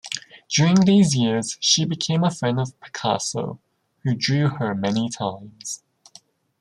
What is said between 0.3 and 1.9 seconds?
During these years she